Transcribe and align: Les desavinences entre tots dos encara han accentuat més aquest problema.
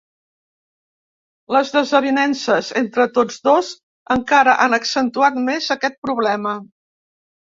Les 1.55 1.73
desavinences 1.75 2.71
entre 2.81 3.05
tots 3.17 3.37
dos 3.47 3.69
encara 4.15 4.55
han 4.65 4.77
accentuat 4.79 5.37
més 5.51 5.69
aquest 5.77 6.01
problema. 6.09 6.55